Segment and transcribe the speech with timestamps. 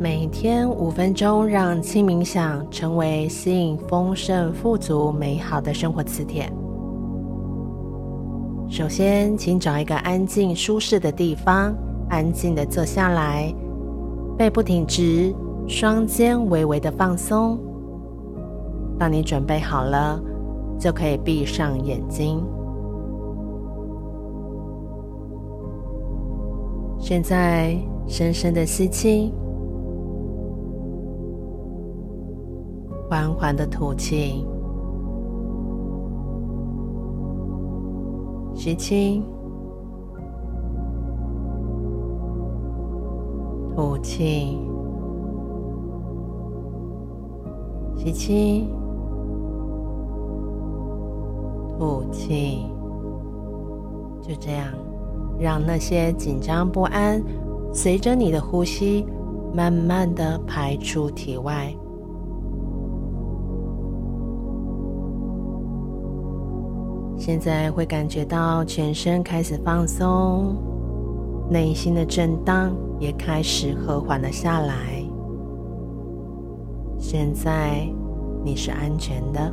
[0.00, 6.48] 每天五分钟，让轻冥想成为吸引丰盛、富足、美好的生活磁铁。
[8.70, 11.74] 首先，请找一个安静、舒适的地方，
[12.08, 13.52] 安静地坐下来，
[14.36, 15.34] 背部挺直，
[15.66, 17.58] 双肩微微的放松。
[19.00, 20.20] 当你准备好了，
[20.78, 22.40] 就可以闭上眼睛。
[27.00, 27.76] 现在，
[28.06, 29.32] 深深的吸气，
[33.08, 34.46] 缓缓的吐气。
[38.54, 39.22] 吸气，
[43.74, 44.58] 吐气，
[47.96, 48.68] 吸气，
[51.78, 52.66] 吐气，
[54.20, 54.66] 就这样。
[55.38, 57.22] 让那些紧张不安
[57.72, 59.06] 随着你的呼吸，
[59.54, 61.72] 慢慢的排出体外。
[67.18, 70.56] 现在会感觉到全身开始放松，
[71.50, 74.74] 内心的震荡也开始和缓了下来。
[76.96, 77.86] 现在
[78.44, 79.52] 你是安全的。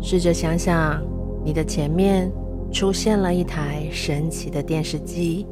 [0.00, 1.00] 试着想想，
[1.44, 2.32] 你的前面
[2.72, 5.46] 出现了一台神奇的电视机，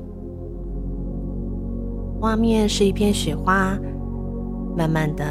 [2.19, 3.79] 画面是一片雪花。
[4.77, 5.25] 慢慢的，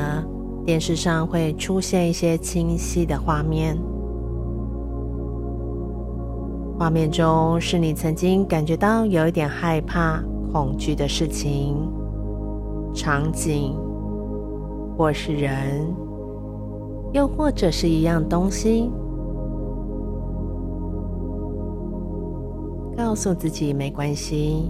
[0.70, 3.76] 电视上会出现一些清晰的画面，
[6.78, 11.76] 画面中是你曾经感觉到有一点害怕、恐惧的事情、
[12.94, 13.76] 场景，
[14.96, 15.92] 或是人，
[17.14, 18.92] 又或者是一样东西。
[22.96, 24.70] 告诉自己没关系，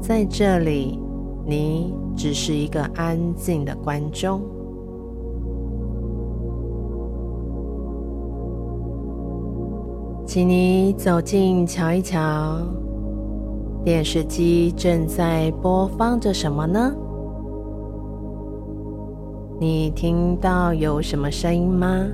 [0.00, 0.98] 在这里，
[1.46, 4.40] 你只是一个安静的观众。
[10.26, 12.58] 请你走近瞧一瞧，
[13.84, 16.92] 电视机正在播放着什么呢？
[19.60, 22.06] 你听到有什么声音吗？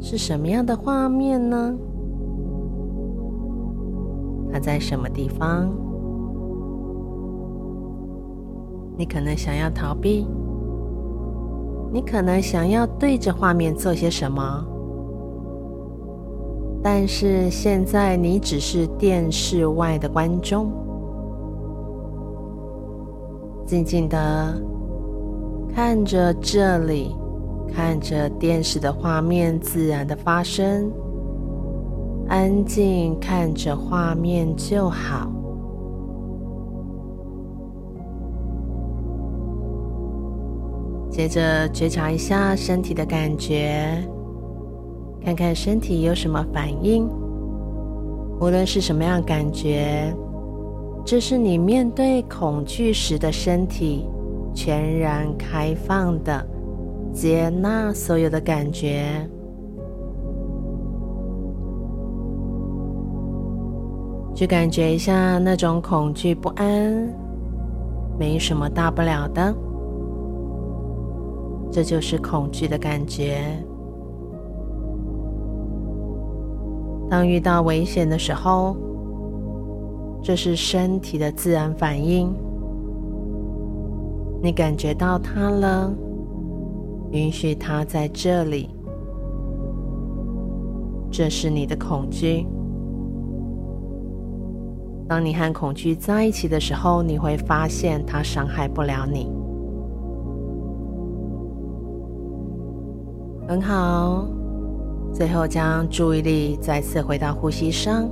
[0.00, 1.74] 是什么样的画面呢？
[4.52, 5.68] 它在什么地方？
[9.00, 10.26] 你可能想要逃避，
[11.90, 14.62] 你可能想要对着画面做些什么，
[16.82, 20.70] 但是现在你只是电视外的观众，
[23.64, 24.62] 静静的
[25.74, 27.16] 看着这里。
[27.72, 30.92] 看着电视的画面自然的发生，
[32.28, 35.30] 安静看着画面就好。
[41.20, 44.02] 接着觉察一下身体的感觉，
[45.22, 47.06] 看看身体有什么反应。
[48.40, 50.10] 无论是什么样感觉，
[51.04, 54.08] 这是你面对恐惧时的身体，
[54.54, 56.42] 全然开放的。
[57.12, 59.04] 接纳所有的感觉，
[64.34, 67.14] 去感觉一下那种恐惧不安，
[68.18, 69.54] 没什么大不了的，
[71.70, 73.42] 这就是恐惧的感觉。
[77.08, 78.76] 当遇到危险的时候，
[80.22, 82.32] 这是身体的自然反应，
[84.42, 85.92] 你感觉到它了。
[87.12, 88.70] 允许它在这里，
[91.10, 92.46] 这是你的恐惧。
[95.08, 99.39] 当你和恐惧在一起的时候，你会发现它伤害不了你。
[103.50, 104.28] 很好，
[105.12, 108.08] 最后将注意力再次回到呼吸上。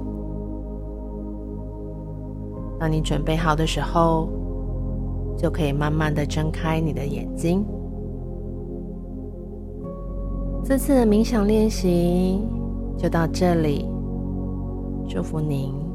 [2.76, 4.29] 当你准备好的时候，
[5.37, 7.64] 就可以慢慢的睁开你的眼睛。
[10.64, 12.40] 这次的冥想练习
[12.96, 13.87] 就到这里，
[15.08, 15.88] 祝福您。